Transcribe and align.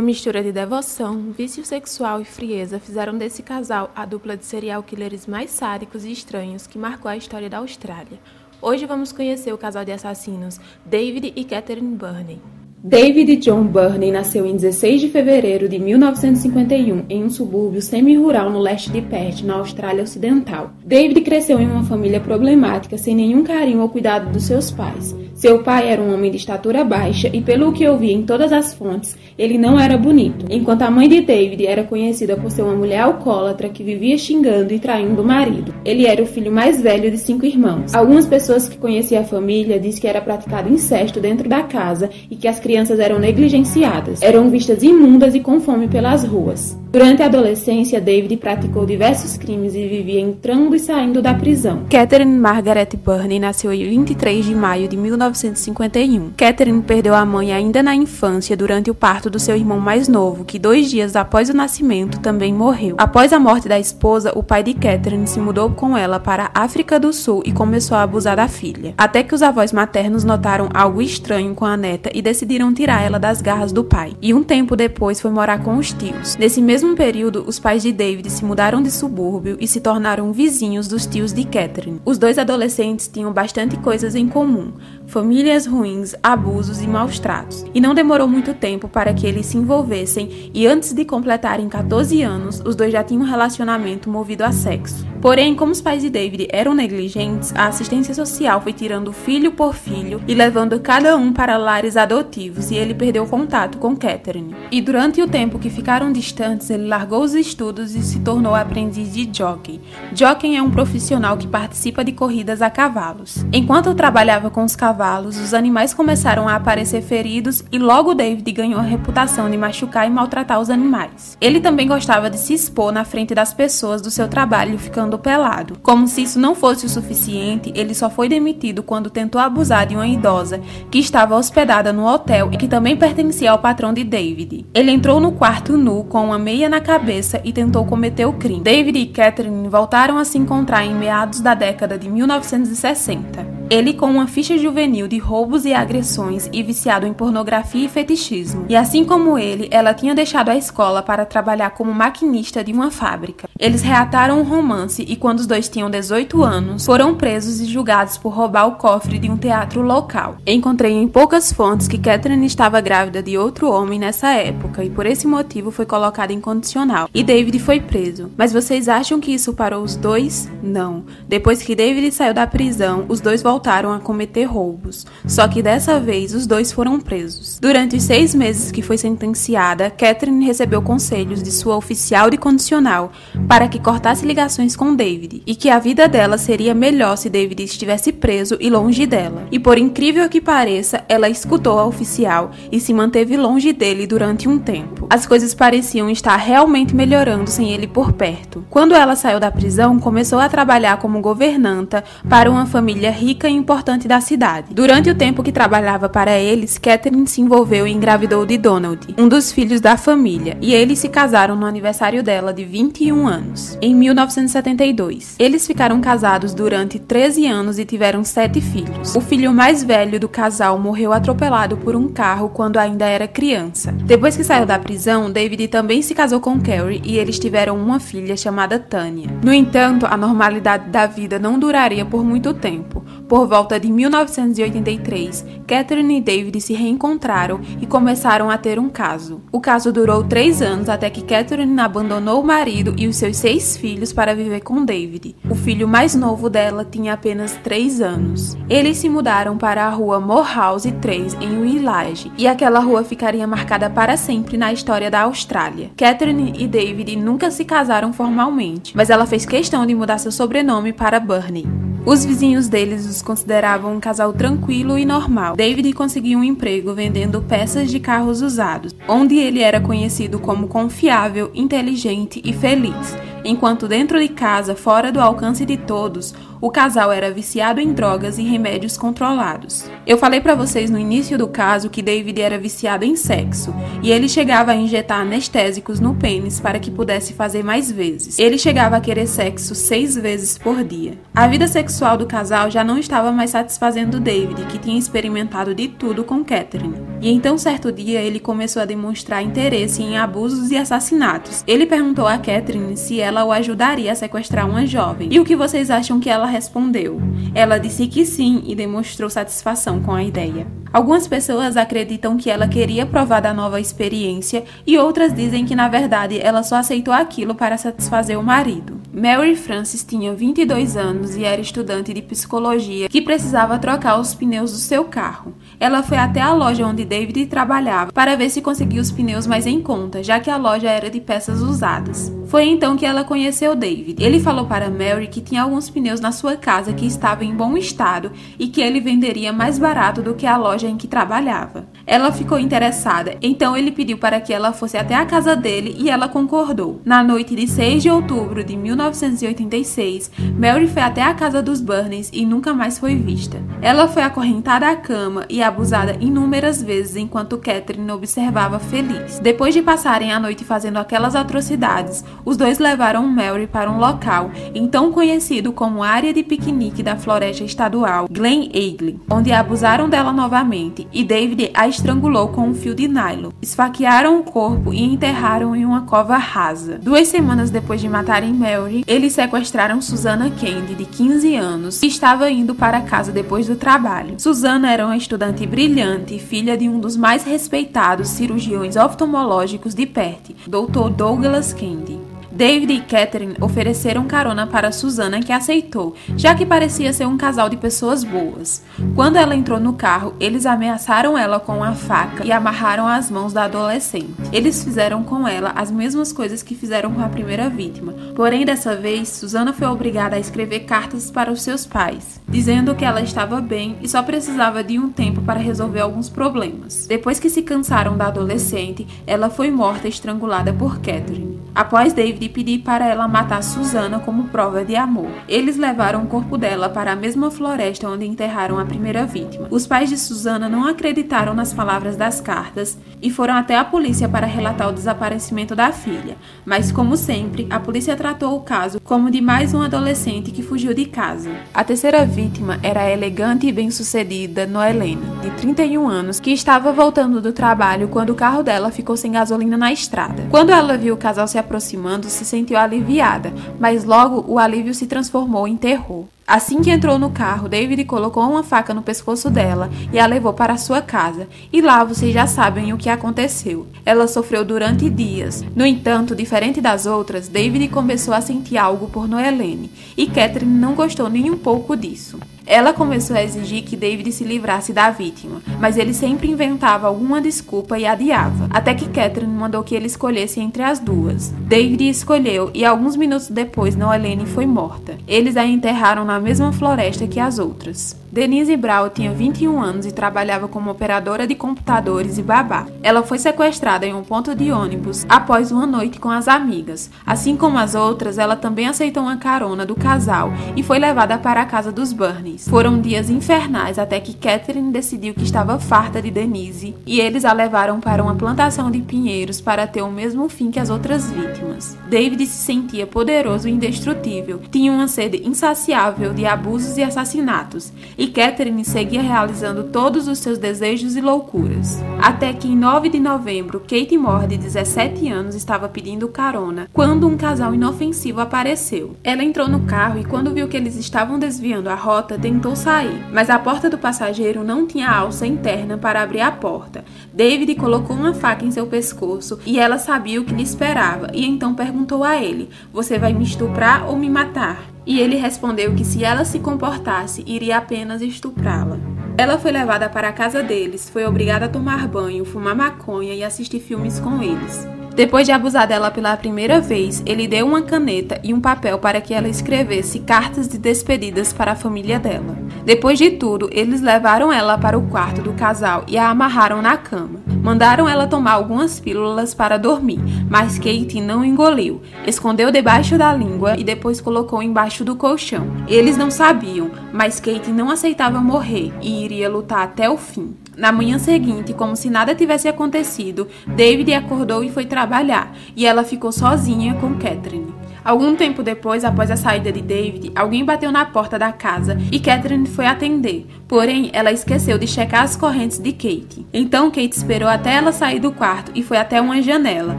Uma 0.00 0.06
mistura 0.06 0.42
de 0.42 0.50
devoção, 0.50 1.30
vício 1.30 1.62
sexual 1.62 2.22
e 2.22 2.24
frieza 2.24 2.80
fizeram 2.80 3.18
desse 3.18 3.42
casal 3.42 3.92
a 3.94 4.06
dupla 4.06 4.34
de 4.34 4.46
serial 4.46 4.82
killers 4.82 5.26
mais 5.26 5.50
sádicos 5.50 6.06
e 6.06 6.10
estranhos 6.10 6.66
que 6.66 6.78
marcou 6.78 7.10
a 7.10 7.18
história 7.18 7.50
da 7.50 7.58
Austrália. 7.58 8.18
Hoje 8.62 8.86
vamos 8.86 9.12
conhecer 9.12 9.52
o 9.52 9.58
casal 9.58 9.84
de 9.84 9.92
assassinos 9.92 10.58
David 10.86 11.34
e 11.36 11.44
Catherine 11.44 11.94
Burney. 11.94 12.40
David 12.82 13.36
John 13.36 13.64
Burney 13.64 14.10
nasceu 14.10 14.46
em 14.46 14.56
16 14.56 15.02
de 15.02 15.08
fevereiro 15.10 15.68
de 15.68 15.78
1951 15.78 17.04
em 17.10 17.22
um 17.22 17.28
subúrbio 17.28 17.82
semi-rural 17.82 18.48
no 18.48 18.58
leste 18.58 18.90
de 18.90 19.02
Perth, 19.02 19.42
na 19.42 19.56
Austrália 19.56 20.02
Ocidental. 20.02 20.72
David 20.82 21.20
cresceu 21.20 21.60
em 21.60 21.70
uma 21.70 21.84
família 21.84 22.20
problemática 22.20 22.96
sem 22.96 23.14
nenhum 23.14 23.44
carinho 23.44 23.82
ou 23.82 23.88
cuidado 23.90 24.32
dos 24.32 24.44
seus 24.44 24.70
pais. 24.70 25.14
Seu 25.40 25.62
pai 25.62 25.88
era 25.88 26.02
um 26.02 26.12
homem 26.12 26.30
de 26.30 26.36
estatura 26.36 26.84
baixa 26.84 27.30
e, 27.32 27.40
pelo 27.40 27.72
que 27.72 27.82
eu 27.82 27.96
vi 27.96 28.12
em 28.12 28.22
todas 28.22 28.52
as 28.52 28.74
fontes, 28.74 29.16
ele 29.38 29.56
não 29.56 29.80
era 29.80 29.96
bonito, 29.96 30.44
enquanto 30.50 30.82
a 30.82 30.90
mãe 30.90 31.08
de 31.08 31.22
David 31.22 31.66
era 31.66 31.82
conhecida 31.82 32.36
por 32.36 32.50
ser 32.50 32.60
uma 32.60 32.74
mulher 32.74 33.00
alcoólatra 33.00 33.70
que 33.70 33.82
vivia 33.82 34.18
xingando 34.18 34.74
e 34.74 34.78
traindo 34.78 35.22
o 35.22 35.24
marido. 35.24 35.74
Ele 35.82 36.06
era 36.06 36.22
o 36.22 36.26
filho 36.26 36.52
mais 36.52 36.82
velho 36.82 37.10
de 37.10 37.16
cinco 37.16 37.46
irmãos. 37.46 37.94
Algumas 37.94 38.26
pessoas 38.26 38.68
que 38.68 38.76
conheciam 38.76 39.22
a 39.22 39.24
família 39.24 39.80
dizem 39.80 40.02
que 40.02 40.06
era 40.06 40.20
praticado 40.20 40.70
incesto 40.70 41.20
dentro 41.20 41.48
da 41.48 41.62
casa 41.62 42.10
e 42.30 42.36
que 42.36 42.46
as 42.46 42.60
crianças 42.70 43.00
eram 43.00 43.18
negligenciadas, 43.18 44.22
eram 44.22 44.48
vistas 44.48 44.84
imundas 44.84 45.34
e 45.34 45.40
com 45.40 45.58
fome 45.60 45.88
pelas 45.88 46.22
ruas. 46.22 46.78
Durante 46.92 47.22
a 47.22 47.26
adolescência, 47.26 48.00
David 48.00 48.36
praticou 48.38 48.84
diversos 48.84 49.36
crimes 49.36 49.76
e 49.76 49.86
vivia 49.86 50.20
entrando 50.20 50.74
e 50.74 50.78
saindo 50.80 51.22
da 51.22 51.32
prisão. 51.32 51.84
Catherine 51.88 52.36
Margaret 52.36 52.88
Burney 53.04 53.38
nasceu 53.38 53.72
em 53.72 53.88
23 53.88 54.44
de 54.44 54.56
maio 54.56 54.88
de 54.88 54.96
1951. 54.96 56.32
Catherine 56.36 56.82
perdeu 56.82 57.14
a 57.14 57.24
mãe 57.24 57.52
ainda 57.52 57.80
na 57.80 57.94
infância 57.94 58.56
durante 58.56 58.90
o 58.90 58.94
parto 58.94 59.30
do 59.30 59.38
seu 59.38 59.54
irmão 59.54 59.78
mais 59.78 60.08
novo, 60.08 60.44
que 60.44 60.58
dois 60.58 60.90
dias 60.90 61.14
após 61.14 61.48
o 61.48 61.54
nascimento 61.54 62.18
também 62.18 62.52
morreu. 62.52 62.96
Após 62.98 63.32
a 63.32 63.38
morte 63.38 63.68
da 63.68 63.78
esposa, 63.78 64.32
o 64.34 64.42
pai 64.42 64.64
de 64.64 64.74
Catherine 64.74 65.28
se 65.28 65.38
mudou 65.38 65.70
com 65.70 65.96
ela 65.96 66.18
para 66.18 66.50
a 66.52 66.64
África 66.64 66.98
do 66.98 67.12
Sul 67.12 67.40
e 67.46 67.52
começou 67.52 67.96
a 67.96 68.02
abusar 68.02 68.34
da 68.34 68.48
filha. 68.48 68.94
Até 68.98 69.22
que 69.22 69.32
os 69.34 69.42
avós 69.42 69.72
maternos 69.72 70.24
notaram 70.24 70.68
algo 70.74 71.00
estranho 71.00 71.54
com 71.54 71.64
a 71.64 71.76
neta 71.76 72.10
e 72.12 72.20
decidiram 72.20 72.59
tirar 72.68 73.02
ela 73.02 73.18
das 73.18 73.40
garras 73.40 73.72
do 73.72 73.82
pai. 73.82 74.14
E 74.20 74.34
um 74.34 74.44
tempo 74.44 74.76
depois 74.76 75.20
foi 75.20 75.30
morar 75.30 75.62
com 75.62 75.78
os 75.78 75.92
tios. 75.92 76.36
Nesse 76.36 76.60
mesmo 76.60 76.94
período, 76.94 77.42
os 77.46 77.58
pais 77.58 77.82
de 77.82 77.90
David 77.90 78.28
se 78.28 78.44
mudaram 78.44 78.82
de 78.82 78.90
subúrbio 78.90 79.56
e 79.58 79.66
se 79.66 79.80
tornaram 79.80 80.32
vizinhos 80.32 80.86
dos 80.86 81.06
tios 81.06 81.32
de 81.32 81.44
Catherine. 81.44 82.02
Os 82.04 82.18
dois 82.18 82.38
adolescentes 82.38 83.08
tinham 83.08 83.32
bastante 83.32 83.78
coisas 83.78 84.14
em 84.14 84.28
comum: 84.28 84.72
famílias 85.06 85.64
ruins, 85.64 86.14
abusos 86.22 86.82
e 86.82 86.86
maus 86.86 87.18
tratos. 87.18 87.64
E 87.74 87.80
não 87.80 87.94
demorou 87.94 88.28
muito 88.28 88.52
tempo 88.52 88.88
para 88.88 89.14
que 89.14 89.26
eles 89.26 89.46
se 89.46 89.56
envolvessem, 89.56 90.50
e 90.52 90.66
antes 90.66 90.92
de 90.92 91.04
completarem 91.04 91.68
14 91.68 92.22
anos, 92.22 92.60
os 92.64 92.76
dois 92.76 92.92
já 92.92 93.02
tinham 93.02 93.22
um 93.22 93.26
relacionamento 93.26 94.10
movido 94.10 94.44
a 94.44 94.52
sexo. 94.52 95.06
Porém, 95.20 95.54
como 95.54 95.70
os 95.70 95.82
pais 95.82 96.00
de 96.00 96.08
David 96.08 96.48
eram 96.50 96.72
negligentes, 96.72 97.52
a 97.54 97.66
assistência 97.66 98.14
social 98.14 98.60
foi 98.62 98.72
tirando 98.72 99.12
filho 99.12 99.52
por 99.52 99.74
filho 99.74 100.22
e 100.26 100.34
levando 100.34 100.80
cada 100.80 101.14
um 101.16 101.30
para 101.30 101.58
lares 101.58 101.94
adotivos, 101.94 102.70
e 102.70 102.76
ele 102.76 102.94
perdeu 102.94 103.26
contato 103.26 103.76
com 103.76 103.94
Catherine. 103.94 104.56
E 104.70 104.80
durante 104.80 105.20
o 105.20 105.28
tempo 105.28 105.58
que 105.58 105.68
ficaram 105.68 106.10
distantes, 106.10 106.70
ele 106.70 106.86
largou 106.86 107.22
os 107.22 107.34
estudos 107.34 107.94
e 107.94 108.02
se 108.02 108.20
tornou 108.20 108.54
aprendiz 108.54 109.12
de 109.12 109.28
jockey. 109.30 109.78
Jockey 110.14 110.56
é 110.56 110.62
um 110.62 110.70
profissional 110.70 111.36
que 111.36 111.46
participa 111.46 112.02
de 112.02 112.12
corridas 112.12 112.62
a 112.62 112.70
cavalos. 112.70 113.44
Enquanto 113.52 113.94
trabalhava 113.94 114.48
com 114.48 114.64
os 114.64 114.74
cavalos, 114.74 115.38
os 115.38 115.52
animais 115.52 115.92
começaram 115.92 116.48
a 116.48 116.54
aparecer 116.54 117.02
feridos 117.02 117.62
e 117.70 117.78
logo 117.78 118.14
David 118.14 118.50
ganhou 118.52 118.80
a 118.80 118.84
reputação 118.84 119.50
de 119.50 119.56
machucar 119.58 120.06
e 120.06 120.10
maltratar 120.10 120.60
os 120.60 120.70
animais. 120.70 121.36
Ele 121.40 121.60
também 121.60 121.86
gostava 121.86 122.30
de 122.30 122.38
se 122.38 122.54
expor 122.54 122.90
na 122.90 123.04
frente 123.04 123.34
das 123.34 123.52
pessoas 123.52 124.00
do 124.00 124.10
seu 124.10 124.26
trabalho, 124.26 124.78
ficando 124.78 125.09
pelado. 125.18 125.78
Como 125.82 126.06
se 126.06 126.22
isso 126.22 126.38
não 126.38 126.54
fosse 126.54 126.86
o 126.86 126.88
suficiente, 126.88 127.72
ele 127.74 127.94
só 127.94 128.08
foi 128.10 128.28
demitido 128.28 128.82
quando 128.82 129.10
tentou 129.10 129.40
abusar 129.40 129.86
de 129.86 129.94
uma 129.94 130.06
idosa 130.06 130.60
que 130.90 130.98
estava 130.98 131.36
hospedada 131.36 131.92
no 131.92 132.06
hotel 132.06 132.50
e 132.52 132.56
que 132.56 132.68
também 132.68 132.96
pertencia 132.96 133.50
ao 133.50 133.58
patrão 133.58 133.92
de 133.92 134.04
David. 134.04 134.66
Ele 134.74 134.90
entrou 134.90 135.20
no 135.20 135.32
quarto 135.32 135.76
nu 135.76 136.04
com 136.04 136.24
uma 136.24 136.38
meia 136.38 136.68
na 136.68 136.80
cabeça 136.80 137.40
e 137.44 137.52
tentou 137.52 137.84
cometer 137.84 138.26
o 138.26 138.32
crime. 138.32 138.60
David 138.60 138.98
e 138.98 139.06
Catherine 139.06 139.68
voltaram 139.68 140.18
a 140.18 140.24
se 140.24 140.38
encontrar 140.38 140.84
em 140.84 140.94
meados 140.94 141.40
da 141.40 141.54
década 141.54 141.98
de 141.98 142.08
1960. 142.08 143.59
Ele 143.70 143.94
com 143.94 144.06
uma 144.06 144.26
ficha 144.26 144.58
juvenil 144.58 145.06
de 145.06 145.16
roubos 145.18 145.64
e 145.64 145.72
agressões 145.72 146.50
e 146.52 146.60
viciado 146.60 147.06
em 147.06 147.12
pornografia 147.12 147.84
e 147.84 147.88
fetichismo. 147.88 148.66
E 148.68 148.74
assim 148.74 149.04
como 149.04 149.38
ele, 149.38 149.68
ela 149.70 149.94
tinha 149.94 150.12
deixado 150.12 150.48
a 150.48 150.56
escola 150.56 151.04
para 151.04 151.24
trabalhar 151.24 151.70
como 151.70 151.94
maquinista 151.94 152.64
de 152.64 152.72
uma 152.72 152.90
fábrica. 152.90 153.48
Eles 153.56 153.80
reataram 153.80 154.40
um 154.40 154.42
romance 154.42 155.04
e 155.06 155.14
quando 155.14 155.38
os 155.38 155.46
dois 155.46 155.68
tinham 155.68 155.88
18 155.88 156.42
anos, 156.42 156.84
foram 156.84 157.14
presos 157.14 157.60
e 157.60 157.64
julgados 157.64 158.18
por 158.18 158.30
roubar 158.30 158.66
o 158.66 158.74
cofre 158.74 159.20
de 159.20 159.30
um 159.30 159.36
teatro 159.36 159.82
local. 159.82 160.38
Encontrei 160.44 160.92
em 160.92 161.06
poucas 161.06 161.52
fontes 161.52 161.86
que 161.86 161.96
Catherine 161.96 162.46
estava 162.46 162.80
grávida 162.80 163.22
de 163.22 163.38
outro 163.38 163.70
homem 163.70 164.00
nessa 164.00 164.32
época 164.32 164.82
e 164.82 164.90
por 164.90 165.06
esse 165.06 165.28
motivo 165.28 165.70
foi 165.70 165.86
colocada 165.86 166.32
em 166.32 166.40
condicional. 166.40 167.08
E 167.14 167.22
David 167.22 167.60
foi 167.60 167.78
preso. 167.78 168.32
Mas 168.36 168.52
vocês 168.52 168.88
acham 168.88 169.20
que 169.20 169.32
isso 169.32 169.54
parou 169.54 169.84
os 169.84 169.94
dois? 169.94 170.50
Não. 170.60 171.04
Depois 171.28 171.62
que 171.62 171.76
David 171.76 172.10
saiu 172.10 172.34
da 172.34 172.48
prisão, 172.48 173.06
os 173.08 173.20
dois 173.20 173.40
voltaram 173.40 173.59
voltaram 173.60 173.92
a 173.92 174.00
cometer 174.00 174.44
roubos, 174.44 175.06
só 175.26 175.46
que 175.46 175.62
dessa 175.62 176.00
vez 176.00 176.32
os 176.34 176.46
dois 176.46 176.72
foram 176.72 176.98
presos. 176.98 177.58
Durante 177.60 177.96
os 177.96 178.02
seis 178.04 178.34
meses 178.34 178.72
que 178.72 178.80
foi 178.80 178.96
sentenciada, 178.96 179.90
Catherine 179.90 180.46
recebeu 180.46 180.80
conselhos 180.80 181.42
de 181.42 181.50
sua 181.50 181.76
oficial 181.76 182.30
de 182.30 182.38
condicional 182.38 183.12
para 183.46 183.68
que 183.68 183.78
cortasse 183.78 184.24
ligações 184.24 184.74
com 184.74 184.94
David 184.94 185.42
e 185.46 185.54
que 185.54 185.68
a 185.68 185.78
vida 185.78 186.08
dela 186.08 186.38
seria 186.38 186.74
melhor 186.74 187.16
se 187.16 187.28
David 187.28 187.62
estivesse 187.62 188.12
preso 188.12 188.56
e 188.58 188.70
longe 188.70 189.04
dela. 189.04 189.46
E 189.52 189.58
por 189.58 189.76
incrível 189.76 190.26
que 190.30 190.40
pareça, 190.40 191.04
ela 191.06 191.28
escutou 191.28 191.78
a 191.78 191.84
oficial 191.84 192.52
e 192.72 192.80
se 192.80 192.94
manteve 192.94 193.36
longe 193.36 193.74
dele 193.74 194.06
durante 194.06 194.48
um 194.48 194.58
tempo. 194.58 195.06
As 195.10 195.26
coisas 195.26 195.52
pareciam 195.52 196.08
estar 196.08 196.36
realmente 196.36 196.96
melhorando 196.96 197.50
sem 197.50 197.72
ele 197.72 197.86
por 197.86 198.12
perto. 198.12 198.64
Quando 198.70 198.94
ela 198.94 199.14
saiu 199.14 199.38
da 199.38 199.50
prisão, 199.50 199.98
começou 199.98 200.38
a 200.38 200.48
trabalhar 200.48 200.96
como 200.96 201.20
governanta 201.20 202.02
para 202.26 202.50
uma 202.50 202.64
família 202.64 203.10
rica 203.10 203.49
importante 203.50 204.08
da 204.08 204.20
cidade. 204.20 204.74
Durante 204.74 205.10
o 205.10 205.14
tempo 205.14 205.42
que 205.42 205.52
trabalhava 205.52 206.08
para 206.08 206.38
eles, 206.38 206.78
Catherine 206.78 207.26
se 207.26 207.40
envolveu 207.40 207.86
e 207.86 207.92
engravidou 207.92 208.44
de 208.46 208.56
Donald, 208.56 209.14
um 209.18 209.28
dos 209.28 209.52
filhos 209.52 209.80
da 209.80 209.96
família, 209.96 210.56
e 210.60 210.74
eles 210.74 210.98
se 210.98 211.08
casaram 211.08 211.56
no 211.56 211.66
aniversário 211.66 212.22
dela 212.22 212.52
de 212.52 212.64
21 212.64 213.26
anos, 213.26 213.78
em 213.80 213.94
1972. 213.94 215.36
Eles 215.38 215.66
ficaram 215.66 216.00
casados 216.00 216.54
durante 216.54 216.98
13 216.98 217.46
anos 217.46 217.78
e 217.78 217.84
tiveram 217.84 218.24
sete 218.24 218.60
filhos. 218.60 219.14
O 219.14 219.20
filho 219.20 219.52
mais 219.52 219.82
velho 219.82 220.20
do 220.20 220.28
casal 220.28 220.78
morreu 220.78 221.12
atropelado 221.12 221.76
por 221.76 221.96
um 221.96 222.08
carro 222.08 222.48
quando 222.48 222.78
ainda 222.78 223.06
era 223.06 223.28
criança. 223.28 223.92
Depois 223.92 224.36
que 224.36 224.44
saiu 224.44 224.66
da 224.66 224.78
prisão, 224.78 225.30
David 225.30 225.68
também 225.68 226.02
se 226.02 226.14
casou 226.14 226.40
com 226.40 226.60
Carrie 226.60 227.02
e 227.04 227.18
eles 227.18 227.38
tiveram 227.38 227.76
uma 227.76 228.00
filha 228.00 228.36
chamada 228.36 228.78
Tanya. 228.78 229.28
No 229.42 229.52
entanto, 229.52 230.06
a 230.06 230.16
normalidade 230.16 230.88
da 230.90 231.06
vida 231.06 231.38
não 231.38 231.58
duraria 231.58 232.04
por 232.04 232.24
muito 232.24 232.52
tempo. 232.54 233.04
Por 233.28 233.39
por 233.40 233.46
volta 233.46 233.80
de 233.80 233.90
1983, 233.90 235.46
Catherine 235.66 236.18
e 236.18 236.20
David 236.20 236.60
se 236.60 236.74
reencontraram 236.74 237.58
e 237.80 237.86
começaram 237.86 238.50
a 238.50 238.58
ter 238.58 238.78
um 238.78 238.90
caso. 238.90 239.40
O 239.50 239.58
caso 239.58 239.90
durou 239.90 240.22
três 240.22 240.60
anos 240.60 240.90
até 240.90 241.08
que 241.08 241.22
Catherine 241.22 241.80
abandonou 241.80 242.42
o 242.42 242.46
marido 242.46 242.94
e 242.98 243.06
os 243.06 243.16
seus 243.16 243.38
seis 243.38 243.78
filhos 243.78 244.12
para 244.12 244.34
viver 244.34 244.60
com 244.60 244.84
David. 244.84 245.34
O 245.48 245.54
filho 245.54 245.88
mais 245.88 246.14
novo 246.14 246.50
dela 246.50 246.84
tinha 246.84 247.14
apenas 247.14 247.58
três 247.64 248.02
anos. 248.02 248.58
Eles 248.68 248.98
se 248.98 249.08
mudaram 249.08 249.56
para 249.56 249.86
a 249.86 249.88
rua 249.88 250.20
Morehouse 250.20 250.92
3 250.92 251.38
em 251.40 251.62
Willage 251.62 252.30
e 252.36 252.46
aquela 252.46 252.80
rua 252.80 253.02
ficaria 253.04 253.46
marcada 253.46 253.88
para 253.88 254.18
sempre 254.18 254.58
na 254.58 254.70
história 254.70 255.10
da 255.10 255.22
Austrália. 255.22 255.90
Catherine 255.96 256.52
e 256.58 256.68
David 256.68 257.16
nunca 257.16 257.50
se 257.50 257.64
casaram 257.64 258.12
formalmente, 258.12 258.94
mas 258.94 259.08
ela 259.08 259.24
fez 259.24 259.46
questão 259.46 259.86
de 259.86 259.94
mudar 259.94 260.18
seu 260.18 260.30
sobrenome 260.30 260.92
para 260.92 261.18
Burney. 261.18 261.89
Os 262.04 262.24
vizinhos 262.24 262.66
deles 262.66 263.04
os 263.04 263.20
consideravam 263.20 263.94
um 263.94 264.00
casal 264.00 264.32
tranquilo 264.32 264.98
e 264.98 265.04
normal. 265.04 265.54
David 265.54 265.92
conseguiu 265.92 266.38
um 266.38 266.44
emprego 266.44 266.94
vendendo 266.94 267.42
peças 267.42 267.90
de 267.90 268.00
carros 268.00 268.40
usados, 268.40 268.94
onde 269.06 269.36
ele 269.36 269.60
era 269.60 269.80
conhecido 269.80 270.38
como 270.38 270.66
confiável, 270.66 271.50
inteligente 271.54 272.40
e 272.42 272.54
feliz. 272.54 273.16
Enquanto 273.44 273.86
dentro 273.86 274.18
de 274.18 274.28
casa, 274.28 274.74
fora 274.74 275.12
do 275.12 275.20
alcance 275.20 275.66
de 275.66 275.76
todos, 275.76 276.34
O 276.62 276.70
casal 276.70 277.10
era 277.10 277.30
viciado 277.30 277.80
em 277.80 277.90
drogas 277.94 278.36
e 278.36 278.42
remédios 278.42 278.94
controlados. 278.94 279.88
Eu 280.06 280.18
falei 280.18 280.42
para 280.42 280.54
vocês 280.54 280.90
no 280.90 280.98
início 280.98 281.38
do 281.38 281.48
caso 281.48 281.88
que 281.88 282.02
David 282.02 282.38
era 282.38 282.58
viciado 282.58 283.02
em 283.02 283.16
sexo 283.16 283.74
e 284.02 284.12
ele 284.12 284.28
chegava 284.28 284.72
a 284.72 284.76
injetar 284.76 285.22
anestésicos 285.22 286.00
no 286.00 286.14
pênis 286.14 286.60
para 286.60 286.78
que 286.78 286.90
pudesse 286.90 287.32
fazer 287.32 287.64
mais 287.64 287.90
vezes. 287.90 288.38
Ele 288.38 288.58
chegava 288.58 288.96
a 288.96 289.00
querer 289.00 289.26
sexo 289.26 289.74
seis 289.74 290.14
vezes 290.16 290.58
por 290.58 290.84
dia. 290.84 291.18
A 291.34 291.46
vida 291.48 291.66
sexual 291.66 292.18
do 292.18 292.26
casal 292.26 292.70
já 292.70 292.84
não 292.84 292.98
estava 292.98 293.32
mais 293.32 293.50
satisfazendo 293.50 294.20
David, 294.20 294.66
que 294.66 294.78
tinha 294.78 294.98
experimentado 294.98 295.74
de 295.74 295.88
tudo 295.88 296.24
com 296.24 296.44
Catherine. 296.44 296.94
E 297.22 297.30
então, 297.30 297.56
certo 297.56 297.90
dia, 297.90 298.20
ele 298.20 298.38
começou 298.38 298.82
a 298.82 298.86
demonstrar 298.86 299.42
interesse 299.42 300.02
em 300.02 300.18
abusos 300.18 300.70
e 300.70 300.76
assassinatos. 300.76 301.64
Ele 301.66 301.86
perguntou 301.86 302.26
a 302.26 302.36
Catherine 302.36 302.96
se 302.98 303.18
ela 303.18 303.44
o 303.44 303.52
ajudaria 303.52 304.12
a 304.12 304.14
sequestrar 304.14 304.68
uma 304.68 304.84
jovem. 304.84 305.28
E 305.30 305.40
o 305.40 305.44
que 305.44 305.56
vocês 305.56 305.90
acham 305.90 306.20
que 306.20 306.28
ela 306.28 306.49
respondeu? 306.50 307.18
Ela 307.54 307.78
disse 307.78 308.06
que 308.06 308.26
sim 308.26 308.62
e 308.66 308.74
demonstrou 308.74 309.30
satisfação 309.30 310.00
com 310.00 310.12
a 310.12 310.22
ideia. 310.22 310.66
Algumas 310.92 311.28
pessoas 311.28 311.76
acreditam 311.76 312.36
que 312.36 312.50
ela 312.50 312.66
queria 312.66 313.06
provar 313.06 313.40
da 313.40 313.54
nova 313.54 313.80
experiência 313.80 314.64
e 314.84 314.98
outras 314.98 315.32
dizem 315.32 315.64
que 315.64 315.76
na 315.76 315.88
verdade 315.88 316.40
ela 316.40 316.64
só 316.64 316.76
aceitou 316.76 317.14
aquilo 317.14 317.54
para 317.54 317.78
satisfazer 317.78 318.38
o 318.38 318.42
marido. 318.42 319.00
Mary 319.12 319.56
Francis 319.56 320.04
tinha 320.04 320.34
22 320.34 320.96
anos 320.96 321.36
e 321.36 321.44
era 321.44 321.60
estudante 321.60 322.12
de 322.12 322.22
psicologia 322.22 323.08
que 323.08 323.22
precisava 323.22 323.78
trocar 323.78 324.18
os 324.20 324.34
pneus 324.34 324.72
do 324.72 324.78
seu 324.78 325.04
carro. 325.04 325.54
Ela 325.78 326.02
foi 326.02 326.18
até 326.18 326.40
a 326.40 326.52
loja 326.52 326.86
onde 326.86 327.04
David 327.04 327.46
trabalhava 327.46 328.12
para 328.12 328.36
ver 328.36 328.50
se 328.50 328.60
conseguia 328.60 329.00
os 329.00 329.10
pneus 329.10 329.46
mais 329.46 329.66
em 329.66 329.80
conta, 329.80 330.22
já 330.22 330.38
que 330.40 330.50
a 330.50 330.56
loja 330.56 330.88
era 330.88 331.10
de 331.10 331.20
peças 331.20 331.60
usadas. 331.60 332.32
Foi 332.50 332.64
então 332.64 332.96
que 332.96 333.06
ela 333.06 333.22
conheceu 333.22 333.76
David. 333.76 334.20
Ele 334.20 334.40
falou 334.40 334.66
para 334.66 334.90
Mary 334.90 335.28
que 335.28 335.40
tinha 335.40 335.62
alguns 335.62 335.88
pneus 335.88 336.18
na 336.18 336.32
sua 336.32 336.56
casa 336.56 336.92
que 336.92 337.06
estavam 337.06 337.44
em 337.44 337.54
bom 337.54 337.76
estado 337.76 338.32
e 338.58 338.66
que 338.66 338.80
ele 338.80 338.98
venderia 338.98 339.52
mais 339.52 339.78
barato 339.78 340.20
do 340.20 340.34
que 340.34 340.48
a 340.48 340.56
loja 340.56 340.88
em 340.88 340.96
que 340.96 341.06
trabalhava. 341.06 341.86
Ela 342.04 342.32
ficou 342.32 342.58
interessada, 342.58 343.36
então 343.40 343.76
ele 343.76 343.92
pediu 343.92 344.18
para 344.18 344.40
que 344.40 344.52
ela 344.52 344.72
fosse 344.72 344.96
até 344.96 345.14
a 345.14 345.24
casa 345.24 345.54
dele 345.54 345.94
e 345.96 346.10
ela 346.10 346.28
concordou. 346.28 347.00
Na 347.04 347.22
noite 347.22 347.54
de 347.54 347.68
6 347.68 348.02
de 348.02 348.10
outubro 348.10 348.64
de 348.64 348.76
1986, 348.76 350.32
Mary 350.58 350.88
foi 350.88 351.02
até 351.02 351.22
a 351.22 351.32
casa 351.32 351.62
dos 351.62 351.80
Burns 351.80 352.30
e 352.32 352.44
nunca 352.44 352.74
mais 352.74 352.98
foi 352.98 353.14
vista. 353.14 353.62
Ela 353.80 354.08
foi 354.08 354.24
acorrentada 354.24 354.90
à 354.90 354.96
cama 354.96 355.46
e 355.48 355.62
abusada 355.62 356.16
inúmeras 356.20 356.82
vezes 356.82 357.14
enquanto 357.14 357.58
Catherine 357.58 358.10
observava 358.10 358.80
feliz. 358.80 359.38
Depois 359.38 359.72
de 359.72 359.82
passarem 359.82 360.32
a 360.32 360.40
noite 360.40 360.64
fazendo 360.64 360.96
aquelas 360.96 361.36
atrocidades, 361.36 362.24
os 362.44 362.56
dois 362.56 362.78
levaram 362.78 363.26
Mary 363.26 363.66
para 363.66 363.90
um 363.90 363.98
local, 363.98 364.50
então 364.74 365.12
conhecido 365.12 365.72
como 365.72 366.02
Área 366.02 366.32
de 366.32 366.42
Piquenique 366.42 367.02
da 367.02 367.16
Floresta 367.16 367.64
Estadual, 367.64 368.26
Glen 368.30 368.70
Eigley, 368.72 369.18
onde 369.30 369.52
abusaram 369.52 370.08
dela 370.08 370.32
novamente 370.32 371.06
e 371.12 371.24
David 371.24 371.70
a 371.74 371.88
estrangulou 371.88 372.48
com 372.48 372.68
um 372.68 372.74
fio 372.74 372.94
de 372.94 373.08
nylon. 373.08 373.50
Esfaquearam 373.60 374.40
o 374.40 374.44
corpo 374.44 374.92
e 374.92 375.02
enterraram 375.02 375.74
em 375.74 375.84
uma 375.84 376.02
cova 376.02 376.36
rasa. 376.36 376.98
Duas 376.98 377.28
semanas 377.28 377.70
depois 377.70 378.00
de 378.00 378.08
matarem 378.08 378.52
Mary, 378.52 379.04
eles 379.06 379.32
sequestraram 379.32 380.00
Susana 380.00 380.50
Candy, 380.50 380.94
de 380.94 381.04
15 381.04 381.56
anos, 381.56 382.00
que 382.00 382.06
estava 382.06 382.50
indo 382.50 382.74
para 382.74 383.00
casa 383.00 383.32
depois 383.32 383.66
do 383.66 383.76
trabalho. 383.76 384.34
Susana 384.38 384.90
era 384.90 385.04
uma 385.04 385.16
estudante 385.16 385.66
brilhante, 385.66 386.38
filha 386.38 386.76
de 386.76 386.88
um 386.88 386.98
dos 387.00 387.16
mais 387.16 387.44
respeitados 387.44 388.28
cirurgiões 388.28 388.96
oftalmológicos 388.96 389.94
de 389.94 390.06
Perth, 390.06 390.50
Dr. 390.66 391.10
Douglas 391.10 391.72
Candy. 391.72 392.29
David 392.60 392.92
e 392.92 393.00
Catherine 393.00 393.56
ofereceram 393.58 394.26
carona 394.26 394.66
para 394.66 394.92
Susana, 394.92 395.40
que 395.40 395.50
aceitou, 395.50 396.14
já 396.36 396.54
que 396.54 396.66
parecia 396.66 397.10
ser 397.10 397.26
um 397.26 397.38
casal 397.38 397.70
de 397.70 397.78
pessoas 397.78 398.22
boas. 398.22 398.82
Quando 399.14 399.36
ela 399.36 399.56
entrou 399.56 399.80
no 399.80 399.94
carro, 399.94 400.34
eles 400.38 400.66
ameaçaram 400.66 401.38
ela 401.38 401.58
com 401.58 401.82
a 401.82 401.92
faca 401.92 402.44
e 402.44 402.52
amarraram 402.52 403.06
as 403.06 403.30
mãos 403.30 403.54
da 403.54 403.64
adolescente. 403.64 404.34
Eles 404.52 404.84
fizeram 404.84 405.24
com 405.24 405.48
ela 405.48 405.72
as 405.74 405.90
mesmas 405.90 406.34
coisas 406.34 406.62
que 406.62 406.74
fizeram 406.74 407.14
com 407.14 407.22
a 407.22 407.30
primeira 407.30 407.70
vítima, 407.70 408.12
porém 408.36 408.66
dessa 408.66 408.94
vez 408.94 409.30
Susana 409.30 409.72
foi 409.72 409.86
obrigada 409.86 410.36
a 410.36 410.38
escrever 410.38 410.80
cartas 410.80 411.30
para 411.30 411.50
os 411.50 411.62
seus 411.62 411.86
pais, 411.86 412.42
dizendo 412.46 412.94
que 412.94 413.06
ela 413.06 413.22
estava 413.22 413.58
bem 413.62 413.96
e 414.02 414.08
só 414.08 414.22
precisava 414.22 414.84
de 414.84 414.98
um 414.98 415.08
tempo 415.08 415.40
para 415.40 415.58
resolver 415.58 416.00
alguns 416.00 416.28
problemas. 416.28 417.06
Depois 417.06 417.40
que 417.40 417.48
se 417.48 417.62
cansaram 417.62 418.18
da 418.18 418.26
adolescente, 418.26 419.06
ela 419.26 419.48
foi 419.48 419.70
morta 419.70 420.08
estrangulada 420.08 420.74
por 420.74 420.98
Catherine. 420.98 421.59
Após 421.74 422.12
David 422.12 422.48
pedir 422.48 422.78
para 422.80 423.06
ela 423.06 423.28
matar 423.28 423.62
Susana 423.62 424.18
como 424.18 424.48
prova 424.48 424.84
de 424.84 424.96
amor. 424.96 425.30
Eles 425.48 425.76
levaram 425.76 426.24
o 426.24 426.26
corpo 426.26 426.58
dela 426.58 426.88
para 426.88 427.12
a 427.12 427.16
mesma 427.16 427.50
floresta 427.50 428.08
onde 428.08 428.26
enterraram 428.26 428.78
a 428.78 428.84
primeira 428.84 429.24
vítima. 429.24 429.68
Os 429.70 429.86
pais 429.86 430.10
de 430.10 430.18
Susana 430.18 430.68
não 430.68 430.84
acreditaram 430.86 431.54
nas 431.54 431.72
palavras 431.72 432.16
das 432.16 432.40
cartas 432.40 432.98
e 433.22 433.30
foram 433.30 433.54
até 433.54 433.76
a 433.76 433.84
polícia 433.84 434.28
para 434.28 434.46
relatar 434.46 434.88
o 434.88 434.92
desaparecimento 434.92 435.76
da 435.76 435.92
filha. 435.92 436.36
Mas, 436.64 436.90
como 436.90 437.16
sempre, 437.16 437.66
a 437.70 437.78
polícia 437.78 438.16
tratou 438.16 438.56
o 438.56 438.62
caso 438.62 439.00
como 439.00 439.30
de 439.30 439.40
mais 439.40 439.72
um 439.72 439.80
adolescente 439.80 440.50
que 440.50 440.62
fugiu 440.62 440.92
de 440.92 441.04
casa. 441.04 441.50
A 441.72 441.84
terceira 441.84 442.24
vítima 442.26 442.80
era 442.82 443.02
a 443.02 443.10
elegante 443.10 443.66
e 443.66 443.72
bem-sucedida 443.72 444.66
Noelene, 444.66 445.22
de 445.42 445.50
31 445.50 446.08
anos, 446.08 446.40
que 446.40 446.50
estava 446.50 446.92
voltando 446.92 447.40
do 447.40 447.52
trabalho 447.52 448.08
quando 448.08 448.30
o 448.30 448.34
carro 448.34 448.62
dela 448.62 448.90
ficou 448.90 449.16
sem 449.16 449.32
gasolina 449.32 449.76
na 449.76 449.92
estrada. 449.92 450.46
Quando 450.50 450.70
ela 450.70 450.96
viu 450.96 451.14
o 451.14 451.18
casal 451.18 451.46
se 451.46 451.59
aproximando, 451.60 452.28
se 452.28 452.44
sentiu 452.44 452.76
aliviada, 452.76 453.52
mas 453.78 454.04
logo 454.04 454.44
o 454.48 454.58
alívio 454.58 454.92
se 454.92 455.06
transformou 455.06 455.68
em 455.68 455.76
terror. 455.76 456.24
Assim 456.50 456.80
que 456.82 456.90
entrou 456.90 457.16
no 457.16 457.30
carro, 457.30 457.68
David 457.68 458.04
colocou 458.06 458.42
uma 458.42 458.64
faca 458.64 458.92
no 458.92 459.02
pescoço 459.02 459.48
dela 459.48 459.88
e 460.12 460.18
a 460.18 460.26
levou 460.26 460.52
para 460.52 460.76
sua 460.76 461.00
casa. 461.00 461.46
E 461.72 461.80
lá 461.80 462.02
vocês 462.02 462.34
já 462.34 462.44
sabem 462.44 462.92
o 462.92 462.98
que 462.98 463.08
aconteceu. 463.08 463.86
Ela 464.04 464.26
sofreu 464.26 464.64
durante 464.64 465.08
dias. 465.08 465.64
No 465.76 465.86
entanto, 465.86 466.34
diferente 466.34 466.80
das 466.80 467.06
outras, 467.06 467.46
David 467.46 467.86
começou 467.86 468.34
a 468.34 468.40
sentir 468.40 468.78
algo 468.78 469.06
por 469.06 469.28
Noelene, 469.28 469.92
e 470.16 470.26
Catherine 470.26 470.76
não 470.76 470.96
gostou 470.96 471.30
nem 471.30 471.48
um 471.52 471.56
pouco 471.56 471.96
disso. 471.96 472.40
Ela 472.70 472.92
começou 472.92 473.34
a 473.34 473.42
exigir 473.42 473.82
que 473.82 473.96
David 473.96 474.30
se 474.30 474.44
livrasse 474.44 474.92
da 474.92 475.10
vítima, 475.10 475.60
mas 475.80 475.96
ele 475.96 476.14
sempre 476.14 476.48
inventava 476.48 477.08
alguma 477.08 477.40
desculpa 477.40 477.98
e 477.98 478.06
adiava, 478.06 478.68
até 478.70 478.94
que 478.94 479.08
Catherine 479.08 479.52
mandou 479.52 479.82
que 479.82 479.92
ele 479.92 480.06
escolhesse 480.06 480.60
entre 480.60 480.84
as 480.84 481.00
duas. 481.00 481.48
David 481.48 482.08
escolheu 482.08 482.70
e 482.72 482.84
alguns 482.84 483.16
minutos 483.16 483.48
depois 483.48 483.96
Noelene 483.96 484.46
foi 484.46 484.66
morta. 484.66 485.18
Eles 485.26 485.56
a 485.56 485.66
enterraram 485.66 486.24
na 486.24 486.38
mesma 486.38 486.72
floresta 486.72 487.26
que 487.26 487.40
as 487.40 487.58
outras. 487.58 488.19
Denise 488.32 488.76
Brau 488.76 489.10
tinha 489.10 489.32
21 489.32 489.82
anos 489.82 490.06
e 490.06 490.12
trabalhava 490.12 490.68
como 490.68 490.88
operadora 490.88 491.48
de 491.48 491.56
computadores 491.56 492.38
e 492.38 492.42
babá. 492.42 492.86
Ela 493.02 493.24
foi 493.24 493.40
sequestrada 493.40 494.06
em 494.06 494.14
um 494.14 494.22
ponto 494.22 494.54
de 494.54 494.70
ônibus 494.70 495.26
após 495.28 495.72
uma 495.72 495.84
noite 495.84 496.20
com 496.20 496.30
as 496.30 496.46
amigas. 496.46 497.10
Assim 497.26 497.56
como 497.56 497.76
as 497.76 497.96
outras, 497.96 498.38
ela 498.38 498.54
também 498.54 498.86
aceitou 498.86 499.24
uma 499.24 499.36
carona 499.36 499.84
do 499.84 499.96
casal 499.96 500.52
e 500.76 500.82
foi 500.84 501.00
levada 501.00 501.36
para 501.38 501.60
a 501.60 501.66
casa 501.66 501.90
dos 501.90 502.12
Burns. 502.12 502.68
Foram 502.68 503.00
dias 503.00 503.28
infernais 503.28 503.98
até 503.98 504.20
que 504.20 504.34
Catherine 504.34 504.92
decidiu 504.92 505.34
que 505.34 505.42
estava 505.42 505.80
farta 505.80 506.22
de 506.22 506.30
Denise 506.30 506.94
e 507.04 507.20
eles 507.20 507.44
a 507.44 507.52
levaram 507.52 507.98
para 507.98 508.22
uma 508.22 508.36
plantação 508.36 508.92
de 508.92 509.00
pinheiros 509.00 509.60
para 509.60 509.88
ter 509.88 510.02
o 510.02 510.10
mesmo 510.10 510.48
fim 510.48 510.70
que 510.70 510.78
as 510.78 510.88
outras 510.88 511.28
vítimas. 511.32 511.98
David 512.08 512.46
se 512.46 512.64
sentia 512.64 513.08
poderoso 513.08 513.68
e 513.68 513.72
indestrutível, 513.72 514.60
tinha 514.70 514.92
uma 514.92 515.08
sede 515.08 515.42
insaciável 515.44 516.32
de 516.32 516.46
abusos 516.46 516.96
e 516.96 517.02
assassinatos 517.02 517.92
e 518.20 518.26
Catherine 518.26 518.84
seguia 518.84 519.22
realizando 519.22 519.84
todos 519.84 520.28
os 520.28 520.38
seus 520.40 520.58
desejos 520.58 521.16
e 521.16 521.22
loucuras. 521.22 521.98
Até 522.20 522.52
que 522.52 522.68
em 522.68 522.76
9 522.76 523.08
de 523.08 523.18
novembro, 523.18 523.80
Kate 523.80 524.18
Moore, 524.18 524.46
de 524.46 524.58
17 524.58 525.26
anos, 525.30 525.54
estava 525.54 525.88
pedindo 525.88 526.28
carona 526.28 526.86
quando 526.92 527.26
um 527.26 527.34
casal 527.34 527.74
inofensivo 527.74 528.42
apareceu. 528.42 529.16
Ela 529.24 529.42
entrou 529.42 529.66
no 529.66 529.86
carro 529.86 530.20
e, 530.20 530.24
quando 530.24 530.52
viu 530.52 530.68
que 530.68 530.76
eles 530.76 530.96
estavam 530.96 531.38
desviando 531.38 531.88
a 531.88 531.94
rota, 531.94 532.38
tentou 532.38 532.76
sair, 532.76 533.24
mas 533.32 533.48
a 533.48 533.58
porta 533.58 533.88
do 533.88 533.96
passageiro 533.96 534.62
não 534.62 534.86
tinha 534.86 535.08
alça 535.08 535.46
interna 535.46 535.96
para 535.96 536.20
abrir 536.20 536.42
a 536.42 536.52
porta. 536.52 537.02
David 537.32 537.74
colocou 537.76 538.14
uma 538.14 538.34
faca 538.34 538.66
em 538.66 538.70
seu 538.70 538.86
pescoço 538.86 539.58
e 539.64 539.80
ela 539.80 539.96
sabia 539.96 540.42
o 540.42 540.44
que 540.44 540.52
lhe 540.52 540.62
esperava 540.62 541.28
e 541.32 541.46
então 541.46 541.72
perguntou 541.72 542.22
a 542.22 542.36
ele: 542.36 542.68
Você 542.92 543.18
vai 543.18 543.32
me 543.32 543.44
estuprar 543.44 544.06
ou 544.10 544.16
me 544.16 544.28
matar? 544.28 544.89
E 545.06 545.20
ele 545.20 545.36
respondeu 545.36 545.94
que 545.94 546.04
se 546.04 546.24
ela 546.24 546.44
se 546.44 546.58
comportasse, 546.58 547.42
iria 547.46 547.78
apenas 547.78 548.22
estuprá-la. 548.22 548.98
Ela 549.36 549.58
foi 549.58 549.70
levada 549.70 550.08
para 550.08 550.28
a 550.28 550.32
casa 550.32 550.62
deles, 550.62 551.08
foi 551.08 551.24
obrigada 551.24 551.66
a 551.66 551.68
tomar 551.68 552.06
banho, 552.06 552.44
fumar 552.44 552.74
maconha 552.74 553.34
e 553.34 553.42
assistir 553.42 553.80
filmes 553.80 554.18
com 554.20 554.42
eles. 554.42 554.86
Depois 555.14 555.44
de 555.44 555.52
abusar 555.52 555.86
dela 555.86 556.10
pela 556.10 556.36
primeira 556.36 556.80
vez, 556.80 557.22
ele 557.26 557.48
deu 557.48 557.66
uma 557.66 557.82
caneta 557.82 558.40
e 558.44 558.54
um 558.54 558.60
papel 558.60 558.98
para 558.98 559.20
que 559.20 559.34
ela 559.34 559.48
escrevesse 559.48 560.20
cartas 560.20 560.68
de 560.68 560.78
despedidas 560.78 561.52
para 561.52 561.72
a 561.72 561.76
família 561.76 562.18
dela. 562.18 562.56
Depois 562.84 563.18
de 563.18 563.30
tudo, 563.32 563.68
eles 563.72 564.00
levaram 564.00 564.52
ela 564.52 564.78
para 564.78 564.98
o 564.98 565.08
quarto 565.08 565.42
do 565.42 565.52
casal 565.52 566.04
e 566.06 566.16
a 566.16 566.30
amarraram 566.30 566.80
na 566.80 566.96
cama. 566.96 567.40
Mandaram 567.62 568.08
ela 568.08 568.26
tomar 568.26 568.52
algumas 568.52 568.98
pílulas 568.98 569.52
para 569.52 569.78
dormir, 569.78 570.18
mas 570.48 570.78
Kate 570.78 571.20
não 571.20 571.44
engoliu. 571.44 572.00
Escondeu 572.26 572.70
debaixo 572.70 573.18
da 573.18 573.32
língua 573.32 573.76
e 573.76 573.84
depois 573.84 574.20
colocou 574.20 574.62
embaixo 574.62 575.04
do 575.04 575.14
colchão. 575.14 575.66
Eles 575.86 576.16
não 576.16 576.30
sabiam, 576.30 576.90
mas 577.12 577.38
Kate 577.38 577.70
não 577.70 577.90
aceitava 577.90 578.40
morrer 578.40 578.92
e 579.02 579.24
iria 579.24 579.48
lutar 579.48 579.82
até 579.82 580.08
o 580.08 580.16
fim. 580.16 580.54
Na 580.76 580.90
manhã 580.90 581.18
seguinte, 581.18 581.74
como 581.74 581.94
se 581.94 582.08
nada 582.08 582.34
tivesse 582.34 582.66
acontecido, 582.66 583.46
David 583.66 584.14
acordou 584.14 584.64
e 584.64 584.70
foi 584.70 584.86
trabalhar, 584.86 585.54
e 585.76 585.84
ela 585.84 586.04
ficou 586.04 586.32
sozinha 586.32 586.94
com 586.94 587.16
Catherine. 587.16 587.74
Algum 588.02 588.34
tempo 588.34 588.62
depois, 588.62 589.04
após 589.04 589.30
a 589.30 589.36
saída 589.36 589.70
de 589.70 589.82
David, 589.82 590.32
alguém 590.34 590.64
bateu 590.64 590.90
na 590.90 591.04
porta 591.04 591.38
da 591.38 591.52
casa 591.52 591.98
e 592.10 592.18
Catherine 592.18 592.66
foi 592.66 592.86
atender. 592.86 593.46
Porém, 593.70 594.10
ela 594.12 594.32
esqueceu 594.32 594.76
de 594.76 594.86
checar 594.88 595.22
as 595.22 595.36
correntes 595.36 595.78
de 595.78 595.92
Kate. 595.92 596.44
Então, 596.52 596.90
Kate 596.90 597.16
esperou 597.16 597.48
até 597.48 597.74
ela 597.74 597.92
sair 597.92 598.18
do 598.18 598.32
quarto 598.32 598.72
e 598.74 598.82
foi 598.82 598.96
até 598.96 599.20
uma 599.20 599.40
janela, 599.40 599.96